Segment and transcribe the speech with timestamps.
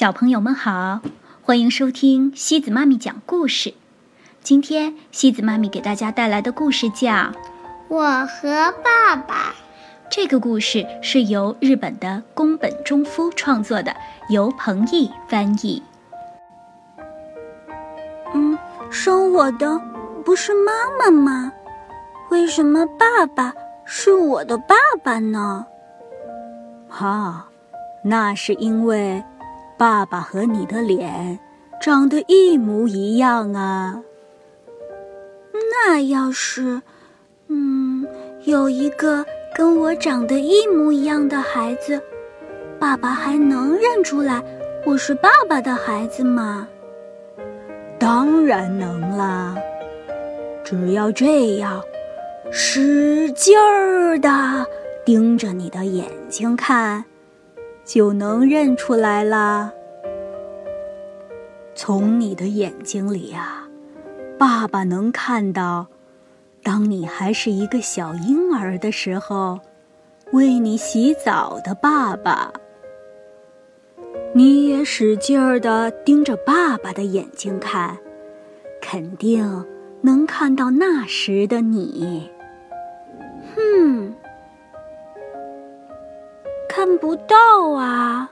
[0.00, 1.02] 小朋友们好，
[1.42, 3.74] 欢迎收听西子妈咪讲故事。
[4.42, 7.08] 今天西子妈咪给大家带来的故事叫
[7.88, 9.34] 《我和爸爸》。
[10.10, 13.94] 这个故事是由日本的宫本忠夫创作的，
[14.30, 15.82] 由彭毅翻译。
[18.32, 18.58] 嗯，
[18.90, 19.78] 生我的
[20.24, 21.52] 不是妈妈吗？
[22.30, 23.52] 为什么爸爸
[23.84, 24.74] 是我的爸
[25.04, 25.66] 爸呢？
[26.88, 27.48] 哈，
[28.02, 29.22] 那是因为。
[29.80, 31.40] 爸爸和你的脸
[31.80, 34.02] 长得一模一样啊！
[35.72, 36.82] 那要是，
[37.48, 38.06] 嗯，
[38.44, 41.98] 有一个跟我长得一模一样的孩子，
[42.78, 44.42] 爸爸还能认出来
[44.84, 46.68] 我是爸爸的孩子吗？
[47.98, 49.56] 当然能啦！
[50.62, 51.82] 只要这样，
[52.50, 54.28] 使劲儿的
[55.06, 57.02] 盯着你的眼睛看。
[57.82, 59.72] 就能认出来啦。
[61.82, 63.66] 从你的眼睛里啊，
[64.38, 65.86] 爸爸能看到，
[66.62, 69.58] 当你还是一个小婴儿的时候，
[70.32, 72.52] 为你洗澡的爸爸。
[74.34, 77.96] 你也使劲儿的盯着爸爸的眼睛看，
[78.82, 79.64] 肯定
[80.02, 82.30] 能看到那时的你。
[83.56, 84.14] 哼。
[86.68, 88.30] 看不到啊，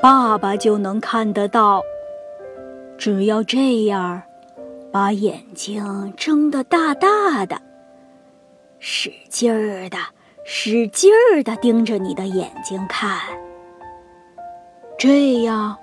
[0.00, 1.82] 爸爸就能看得到。
[2.98, 4.22] 只要这样，
[4.90, 7.60] 把眼睛睁得大大的，
[8.78, 9.98] 使劲儿的、
[10.44, 13.20] 使劲儿的盯着你的眼睛看，
[14.98, 15.76] 这样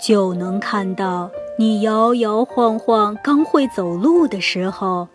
[0.00, 5.08] 就能看到你摇摇晃晃刚会走路的时候，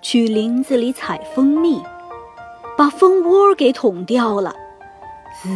[0.00, 1.82] 去林子里采蜂蜜。
[2.76, 4.54] 把蜂窝给捅掉了，
[5.42, 5.48] 滋！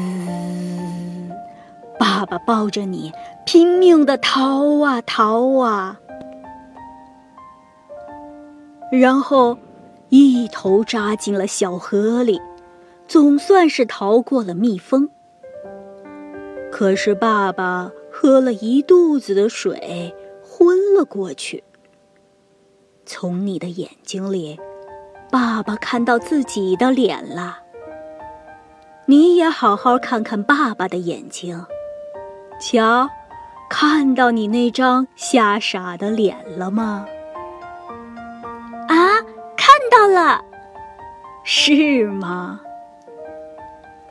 [2.03, 3.12] 爸爸抱着你，
[3.47, 6.00] 拼命的逃啊逃啊，
[8.91, 9.56] 然后
[10.08, 12.41] 一头扎进了小河里，
[13.07, 15.08] 总算是逃过了蜜蜂。
[16.73, 20.12] 可是爸爸喝了一肚子的水，
[20.42, 21.62] 昏了过去。
[23.07, 24.58] 从你的眼睛里。
[25.30, 27.61] 爸爸看到自己的脸了，
[29.07, 31.64] 你也好好看看爸爸的眼睛，
[32.64, 33.11] 瞧，
[33.68, 37.05] 看到你那张吓傻的脸了吗？
[38.86, 39.18] 啊，
[39.56, 40.40] 看到了，
[41.42, 42.61] 是吗？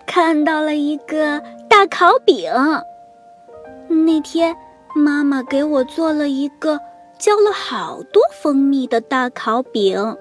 [0.06, 2.51] 看到了一个大烤饼。
[3.88, 4.53] 那天
[4.94, 6.78] 妈妈给我做了一个
[7.18, 10.18] 浇了好多蜂蜜的大烤饼。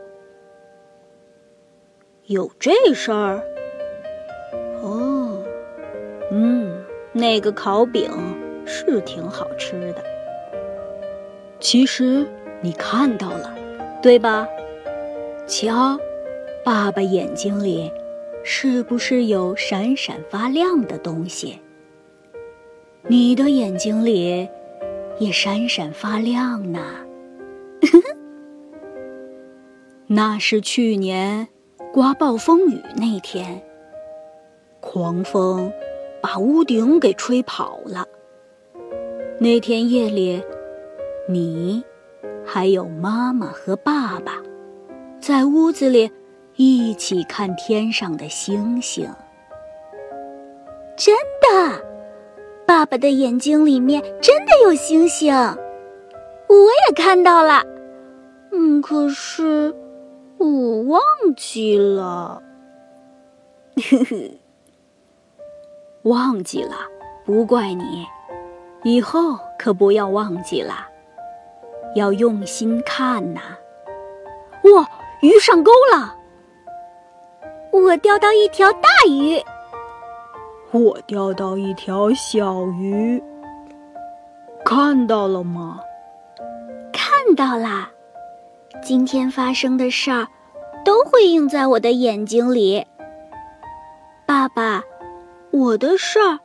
[2.27, 3.43] 有这事儿？
[7.21, 8.11] 那个烤饼
[8.65, 10.03] 是挺好吃的。
[11.61, 12.27] 其实
[12.63, 13.55] 你看到了，
[14.03, 14.49] 对吧？
[15.47, 15.99] 瞧，
[16.65, 17.93] 爸爸眼睛里
[18.43, 21.59] 是不是有闪闪发亮的东西？
[23.07, 24.49] 你的眼睛里
[25.19, 26.81] 也闪闪发亮呢。
[30.09, 31.49] 那是去年。
[31.93, 33.61] 刮暴风雨那天，
[34.79, 35.73] 狂风
[36.21, 38.07] 把屋顶给吹跑了。
[39.39, 40.43] 那天夜里，
[41.29, 41.83] 你
[42.45, 44.37] 还有妈妈和爸爸
[45.21, 46.11] 在屋子里
[46.57, 49.09] 一起看天上的星星。
[50.97, 51.83] 真的，
[52.67, 56.55] 爸爸的眼睛里面真的有星星，我
[56.89, 57.65] 也看到了。
[58.53, 59.75] 嗯，可是。
[60.43, 61.03] 我忘
[61.37, 62.43] 记了，
[63.77, 64.40] 呵呵，
[66.05, 66.77] 忘记了，
[67.25, 68.07] 不怪你，
[68.83, 70.87] 以后可不要忘记了，
[71.95, 73.41] 要用心看呐。
[74.75, 74.89] 哇，
[75.21, 76.17] 鱼上钩了！
[77.73, 79.43] 我钓到一条大鱼，
[80.73, 83.23] 我钓到一条小鱼，
[84.65, 85.81] 看到了吗？
[86.93, 87.91] 看到了。
[88.83, 90.27] 今天发生的事儿，
[90.85, 92.87] 都会映在我的眼睛里。
[94.25, 94.83] 爸爸，
[95.61, 96.39] 我的事儿，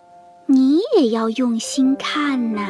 [0.46, 2.68] 你也要用心看呐。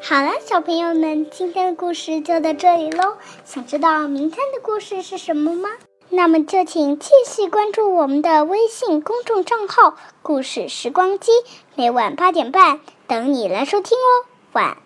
[0.00, 3.18] 好了，小朋友们，今天的故事就到这里喽。
[3.44, 5.68] 想知道明天的故事是什么吗？
[6.08, 11.30] 那么就请继续关注我们的微信公众账号“故事时光机”，
[11.76, 14.24] 每晚八点半等你来收听哦。
[14.52, 14.78] 晚。